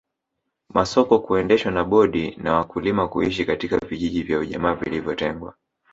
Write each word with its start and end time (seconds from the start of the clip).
Masoko 0.75 1.19
kuendeshwa 1.19 1.71
na 1.71 1.83
bodi 1.83 2.35
na 2.37 2.53
wakulima 2.53 3.07
kuishi 3.07 3.45
katika 3.45 3.77
vijiji 3.77 4.23
vya 4.23 4.39
ujamaa 4.39 4.73
vilivyotengwa 4.75 5.55